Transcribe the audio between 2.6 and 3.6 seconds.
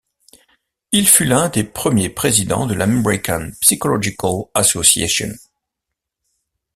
de l'American